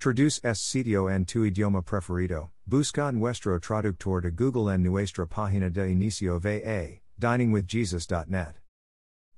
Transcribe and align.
Traduce 0.00 0.40
es 0.42 0.58
sitio 0.58 1.14
en 1.14 1.26
tu 1.26 1.44
idioma 1.44 1.84
preferido. 1.84 2.48
Busca 2.66 3.12
nuestro 3.12 3.60
traductor 3.60 4.22
de 4.22 4.30
Google 4.30 4.70
en 4.70 4.82
nuestra 4.82 5.26
página 5.26 5.70
de 5.70 5.82
inicio 5.94 6.40
va, 6.40 7.00
diningwithjesus.net. 7.20 8.54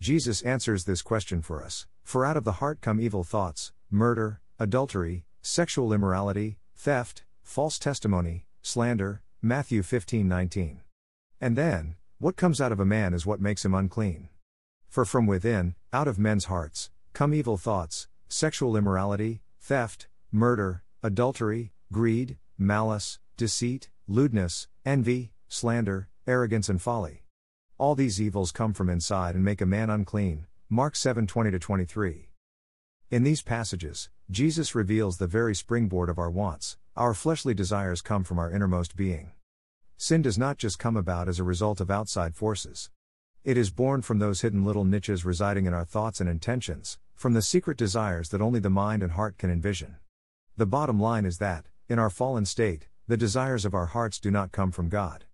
Jesus 0.00 0.42
answers 0.42 0.84
this 0.84 1.00
question 1.00 1.42
for 1.42 1.62
us 1.62 1.86
For 2.02 2.26
out 2.26 2.36
of 2.36 2.42
the 2.42 2.54
heart 2.54 2.80
come 2.80 2.98
evil 2.98 3.22
thoughts, 3.22 3.70
murder, 3.88 4.40
adultery, 4.58 5.24
sexual 5.42 5.92
immorality, 5.92 6.58
theft, 6.74 7.22
false 7.44 7.78
testimony, 7.78 8.46
slander. 8.60 9.22
Matthew 9.40 9.82
15:19. 9.82 10.80
And 11.40 11.54
then, 11.54 11.94
what 12.18 12.34
comes 12.34 12.60
out 12.60 12.72
of 12.72 12.80
a 12.80 12.84
man 12.84 13.14
is 13.14 13.24
what 13.24 13.40
makes 13.40 13.64
him 13.64 13.74
unclean. 13.74 14.28
For 14.88 15.04
from 15.04 15.24
within, 15.24 15.76
out 15.92 16.08
of 16.08 16.18
men's 16.18 16.46
hearts, 16.46 16.90
come 17.12 17.32
evil 17.32 17.56
thoughts, 17.56 18.08
sexual 18.26 18.76
immorality, 18.76 19.42
theft, 19.60 20.08
murder, 20.30 20.82
adultery, 21.02 21.72
greed, 21.90 22.36
malice, 22.58 23.18
deceit, 23.36 23.88
lewdness, 24.06 24.68
envy, 24.84 25.32
slander, 25.48 26.08
arrogance, 26.26 26.68
and 26.68 26.82
folly. 26.82 27.24
All 27.78 27.94
these 27.94 28.20
evils 28.20 28.52
come 28.52 28.74
from 28.74 28.90
inside 28.90 29.34
and 29.34 29.44
make 29.44 29.60
a 29.60 29.66
man 29.66 29.88
unclean. 29.88 30.46
Mark 30.68 30.94
7:20 30.94 31.58
23. 31.58 32.30
In 33.10 33.22
these 33.22 33.40
passages, 33.40 34.10
Jesus 34.30 34.74
reveals 34.74 35.16
the 35.16 35.26
very 35.26 35.54
springboard 35.54 36.10
of 36.10 36.18
our 36.18 36.30
wants. 36.30 36.76
Our 36.94 37.14
fleshly 37.14 37.54
desires 37.54 38.02
come 38.02 38.24
from 38.24 38.38
our 38.38 38.50
innermost 38.50 38.96
being. 38.96 39.32
Sin 39.96 40.20
does 40.20 40.36
not 40.36 40.58
just 40.58 40.78
come 40.78 40.96
about 40.96 41.28
as 41.28 41.38
a 41.38 41.44
result 41.44 41.80
of 41.80 41.90
outside 41.90 42.34
forces. 42.34 42.90
It 43.44 43.56
is 43.56 43.70
born 43.70 44.02
from 44.02 44.18
those 44.18 44.42
hidden 44.42 44.64
little 44.64 44.84
niches 44.84 45.24
residing 45.24 45.64
in 45.64 45.72
our 45.72 45.86
thoughts 45.86 46.20
and 46.20 46.28
intentions, 46.28 46.98
from 47.14 47.32
the 47.32 47.40
secret 47.40 47.78
desires 47.78 48.28
that 48.28 48.42
only 48.42 48.60
the 48.60 48.68
mind 48.68 49.02
and 49.02 49.12
heart 49.12 49.38
can 49.38 49.50
envision. 49.50 49.96
The 50.58 50.66
bottom 50.66 50.98
line 50.98 51.24
is 51.24 51.38
that, 51.38 51.66
in 51.88 52.00
our 52.00 52.10
fallen 52.10 52.44
state, 52.44 52.88
the 53.06 53.16
desires 53.16 53.64
of 53.64 53.74
our 53.74 53.86
hearts 53.86 54.18
do 54.18 54.28
not 54.28 54.50
come 54.50 54.72
from 54.72 54.88
God. 54.88 55.24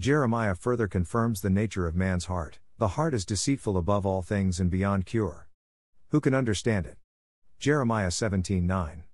Jeremiah 0.00 0.56
further 0.56 0.88
confirms 0.88 1.40
the 1.40 1.48
nature 1.48 1.86
of 1.86 1.94
man's 1.94 2.24
heart 2.24 2.58
the 2.78 2.88
heart 2.98 3.14
is 3.14 3.24
deceitful 3.24 3.76
above 3.76 4.04
all 4.04 4.20
things 4.20 4.58
and 4.58 4.68
beyond 4.68 5.06
cure. 5.06 5.46
Who 6.08 6.20
can 6.20 6.34
understand 6.34 6.86
it? 6.86 6.98
Jeremiah 7.60 8.10
17:9. 8.10 9.04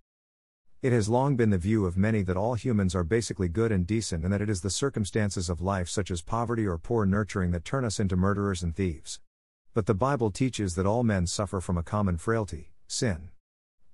It 0.80 0.92
has 0.92 1.10
long 1.10 1.36
been 1.36 1.50
the 1.50 1.58
view 1.58 1.84
of 1.84 1.94
many 1.94 2.22
that 2.22 2.38
all 2.38 2.54
humans 2.54 2.94
are 2.94 3.04
basically 3.04 3.50
good 3.50 3.70
and 3.70 3.86
decent 3.86 4.24
and 4.24 4.32
that 4.32 4.40
it 4.40 4.48
is 4.48 4.62
the 4.62 4.70
circumstances 4.70 5.50
of 5.50 5.60
life 5.60 5.90
such 5.90 6.10
as 6.10 6.22
poverty 6.22 6.66
or 6.66 6.78
poor 6.78 7.04
nurturing 7.04 7.50
that 7.50 7.66
turn 7.66 7.84
us 7.84 8.00
into 8.00 8.16
murderers 8.16 8.62
and 8.62 8.74
thieves. 8.74 9.20
But 9.74 9.84
the 9.84 9.92
Bible 9.92 10.30
teaches 10.30 10.74
that 10.76 10.86
all 10.86 11.02
men 11.02 11.26
suffer 11.26 11.60
from 11.60 11.76
a 11.76 11.82
common 11.82 12.16
frailty, 12.16 12.72
sin. 12.86 13.28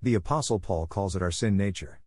The 0.06 0.14
Apostle 0.14 0.60
Paul 0.60 0.86
calls 0.86 1.16
it 1.16 1.22
our 1.22 1.32
sin 1.32 1.56
nature. 1.56 1.98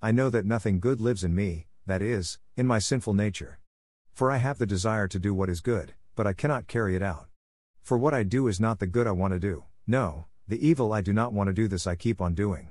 I 0.00 0.10
know 0.10 0.30
that 0.30 0.46
nothing 0.46 0.80
good 0.80 1.02
lives 1.02 1.22
in 1.22 1.34
me, 1.34 1.66
that 1.84 2.00
is, 2.00 2.38
in 2.56 2.66
my 2.66 2.78
sinful 2.78 3.12
nature. 3.12 3.58
For 4.14 4.30
I 4.30 4.38
have 4.38 4.56
the 4.56 4.64
desire 4.64 5.06
to 5.08 5.18
do 5.18 5.34
what 5.34 5.50
is 5.50 5.60
good, 5.60 5.92
but 6.16 6.26
I 6.26 6.32
cannot 6.32 6.66
carry 6.66 6.96
it 6.96 7.02
out. 7.02 7.26
For 7.82 7.98
what 7.98 8.14
I 8.14 8.22
do 8.22 8.48
is 8.48 8.58
not 8.58 8.78
the 8.78 8.86
good 8.86 9.06
I 9.06 9.10
want 9.10 9.34
to 9.34 9.38
do, 9.38 9.64
no, 9.86 10.28
the 10.48 10.66
evil 10.66 10.94
I 10.94 11.02
do 11.02 11.12
not 11.12 11.34
want 11.34 11.48
to 11.48 11.52
do, 11.52 11.68
this 11.68 11.86
I 11.86 11.94
keep 11.94 12.22
on 12.22 12.32
doing. 12.32 12.70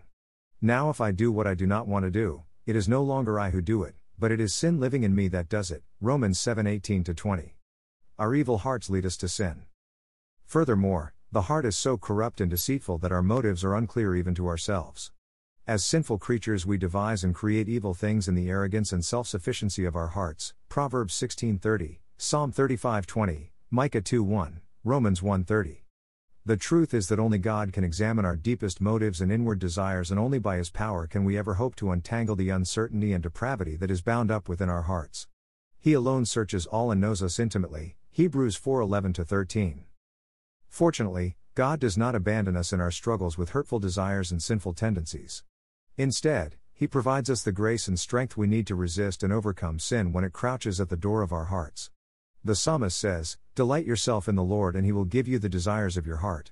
Now, 0.64 0.90
if 0.90 1.00
I 1.00 1.12
do 1.12 1.31
what 1.31 1.46
I 1.46 1.53
do 1.53 1.68
not 1.68 1.88
want 1.88 2.06
to 2.06 2.09
do, 2.09 2.41
it 2.66 2.75
is 2.75 2.90
no 2.90 3.03
longer 3.03 3.40
I 3.40 3.52
who 3.52 3.62
do 3.62 3.84
it, 3.84 3.94
but 4.18 4.31
it 4.31 4.41
is 4.41 4.56
sin 4.56 4.80
living 4.80 5.03
in 5.03 5.14
me 5.14 5.28
that 5.28 5.47
does 5.47 5.70
it. 5.70 5.84
Romans 6.00 6.40
7 6.40 6.66
18 6.66 7.03
20. 7.03 7.56
Our 8.18 8.34
evil 8.34 8.58
hearts 8.58 8.90
lead 8.90 9.06
us 9.06 9.18
to 9.18 9.28
sin. 9.28 9.62
Furthermore, 10.47 11.14
the 11.34 11.44
heart 11.44 11.66
is 11.66 11.78
so 11.78 11.97
corrupt 11.97 12.42
and 12.42 12.50
deceitful 12.50 12.97
that 12.97 13.12
our 13.12 13.22
motives 13.22 13.64
are 13.64 13.74
unclear 13.74 14.18
even 14.18 14.36
to 14.36 14.47
ourselves. 14.47 15.12
As 15.66 15.81
sinful 15.86 16.18
creatures, 16.18 16.66
we 16.66 16.78
devise 16.78 17.24
and 17.24 17.34
create 17.34 17.69
evil 17.69 17.94
things 17.94 18.28
in 18.28 18.36
the 18.36 18.50
arrogance 18.50 18.92
and 18.92 19.06
self 19.06 19.28
sufficiency 19.28 19.86
of 19.86 19.96
our 19.96 20.08
hearts. 20.08 20.53
Proverbs 20.68 21.14
16:30, 21.14 22.00
Psalm 22.18 22.52
35:20, 22.52 23.52
Micah 23.70 24.02
2:1, 24.02 24.59
Romans 24.84 25.22
1:30. 25.22 25.86
The 26.44 26.58
truth 26.58 26.94
is 26.94 27.08
that 27.08 27.20
only 27.20 27.38
God 27.38 27.72
can 27.72 27.86
examine 27.86 28.25
our 28.25 28.36
deepest 28.36 28.81
motives 28.81 29.22
and 29.22 29.31
inward 29.31 29.59
desires, 29.59 30.12
and 30.12 30.20
only 30.20 30.40
by 30.40 30.58
His 30.58 30.70
power 30.70 31.08
can 31.08 31.24
we 31.24 31.38
ever 31.38 31.53
hope 31.53 31.78
to 31.78 31.91
untangle 31.91 32.36
the 32.36 32.50
uncertainty 32.50 33.14
and 33.14 33.24
depravity 33.24 33.78
that 33.78 33.91
is 33.91 34.02
bound 34.02 34.31
up 34.31 34.50
within 34.50 34.68
our 34.68 34.81
hearts. 34.81 35.28
He 35.80 35.94
alone 35.94 36.25
searches 36.25 36.66
all 36.66 36.91
and 36.91 37.00
knows 37.00 37.24
us 37.24 37.40
intimately. 37.40 37.96
Hebrews 38.09 38.58
4:11 38.58 39.14
13. 39.14 39.86
Fortunately, 40.72 41.36
God 41.54 41.82
does 41.82 41.98
not 41.98 42.16
abandon 42.16 42.56
us 42.56 42.72
in 42.72 42.80
our 42.80 42.92
struggles 42.92 43.38
with 43.38 43.50
hurtful 43.50 43.78
desires 43.78 44.32
and 44.32 44.42
sinful 44.42 44.74
tendencies. 44.74 45.44
Instead, 45.98 46.56
He 46.74 46.88
provides 46.88 47.30
us 47.30 47.44
the 47.44 47.52
grace 47.52 47.90
and 47.90 48.00
strength 48.00 48.38
we 48.38 48.48
need 48.48 48.66
to 48.68 48.76
resist 48.76 49.22
and 49.22 49.34
overcome 49.34 49.80
sin 49.80 50.14
when 50.14 50.24
it 50.24 50.32
crouches 50.32 50.80
at 50.80 50.88
the 50.88 50.96
door 50.96 51.24
of 51.24 51.34
our 51.34 51.46
hearts. 51.46 51.92
The 52.42 52.56
psalmist 52.56 52.98
says, 52.98 53.38
Delight 53.54 53.86
yourself 53.86 54.30
in 54.30 54.36
the 54.36 54.44
Lord, 54.44 54.78
and 54.78 54.86
He 54.86 54.94
will 54.94 55.04
give 55.04 55.28
you 55.28 55.40
the 55.40 55.50
desires 55.50 55.98
of 55.98 56.08
your 56.08 56.18
heart. 56.18 56.52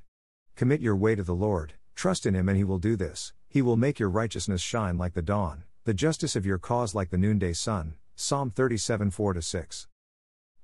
Commit 0.58 0.82
your 0.82 0.98
way 0.98 1.16
to 1.16 1.24
the 1.24 1.34
Lord, 1.34 1.76
trust 1.96 2.26
in 2.26 2.36
Him, 2.36 2.50
and 2.50 2.58
He 2.58 2.66
will 2.66 2.78
do 2.78 2.98
this. 2.98 3.32
He 3.48 3.62
will 3.62 3.78
make 3.78 4.00
your 4.00 4.10
righteousness 4.10 4.62
shine 4.62 4.98
like 4.98 5.14
the 5.14 5.22
dawn, 5.22 5.64
the 5.86 5.94
justice 5.94 6.36
of 6.36 6.46
your 6.46 6.60
cause 6.60 6.94
like 6.94 7.10
the 7.10 7.18
noonday 7.18 7.54
sun. 7.54 7.96
Psalm 8.18 8.52
37 8.52 9.12
4 9.12 9.42
6. 9.42 9.88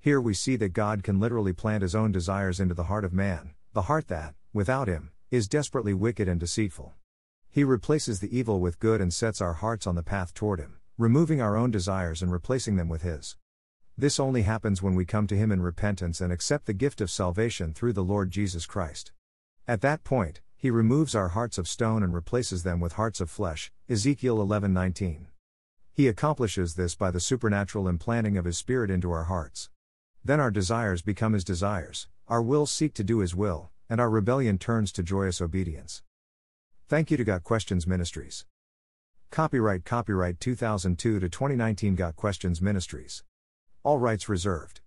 Here 0.06 0.22
we 0.22 0.36
see 0.36 0.56
that 0.58 0.74
God 0.74 1.02
can 1.02 1.20
literally 1.20 1.52
plant 1.52 1.82
his 1.82 1.96
own 1.96 2.12
desires 2.12 2.60
into 2.60 2.76
the 2.76 2.84
heart 2.84 3.04
of 3.04 3.12
man, 3.12 3.56
the 3.74 3.90
heart 3.90 4.08
that, 4.10 4.36
without 4.54 4.88
him, 4.88 5.10
is 5.32 5.48
desperately 5.48 5.96
wicked 5.96 6.28
and 6.28 6.40
deceitful. 6.40 6.94
He 7.50 7.64
replaces 7.64 8.20
the 8.20 8.38
evil 8.38 8.60
with 8.60 8.78
good 8.78 9.02
and 9.02 9.12
sets 9.12 9.42
our 9.42 9.54
hearts 9.54 9.88
on 9.88 9.96
the 9.96 10.04
path 10.04 10.36
toward 10.36 10.60
him, 10.60 10.76
removing 11.00 11.42
our 11.42 11.58
own 11.58 11.72
desires 11.72 12.22
and 12.22 12.32
replacing 12.32 12.76
them 12.76 12.88
with 12.88 13.02
his. 13.02 13.36
This 13.98 14.20
only 14.20 14.44
happens 14.44 14.80
when 14.80 14.94
we 14.94 15.06
come 15.06 15.26
to 15.26 15.36
him 15.36 15.52
in 15.52 15.64
repentance 15.64 16.22
and 16.22 16.32
accept 16.32 16.68
the 16.68 16.74
gift 16.74 17.02
of 17.02 17.10
salvation 17.10 17.74
through 17.74 17.94
the 17.94 18.04
Lord 18.04 18.30
Jesus 18.30 18.68
Christ. 18.68 19.12
At 19.68 19.82
that 19.82 20.04
point, 20.04 20.40
he 20.56 20.70
removes 20.70 21.16
our 21.16 21.30
hearts 21.30 21.58
of 21.58 21.68
stone 21.68 22.04
and 22.04 22.14
replaces 22.14 22.62
them 22.62 22.80
with 22.80 22.94
hearts 22.94 23.22
of 23.22 23.32
flesh. 23.32 23.72
Ezekiel 23.90 24.38
11:19. 24.38 25.30
He 25.92 26.08
accomplishes 26.08 26.76
this 26.76 26.94
by 26.94 27.10
the 27.10 27.20
supernatural 27.20 27.88
implanting 27.88 28.38
of 28.38 28.46
his 28.46 28.60
spirit 28.60 28.92
into 28.92 29.10
our 29.10 29.24
hearts. 29.24 29.72
Then 30.26 30.40
our 30.40 30.50
desires 30.50 31.04
become 31.04 31.34
his 31.34 31.44
desires, 31.44 32.08
our 32.28 32.42
wills 32.42 32.72
seek 32.72 32.96
to 32.96 33.04
do 33.04 33.20
his 33.20 33.36
will, 33.36 33.70
and 33.88 34.02
our 34.02 34.10
rebellion 34.10 34.58
turns 34.58 34.92
to 34.94 35.04
joyous 35.04 35.40
obedience. 35.40 36.02
Thank 36.90 37.12
you 37.12 37.18
to 37.18 37.24
Got 37.24 37.44
Questions 37.44 37.86
Ministries. 37.86 38.44
Copyright 39.30 39.86
Copyright 39.86 40.40
2002 40.40 41.20
to 41.20 41.30
2019 41.30 41.94
Got 41.94 42.16
Questions 42.16 42.60
Ministries. 42.60 43.24
All 43.84 44.00
rights 44.00 44.28
reserved. 44.28 44.82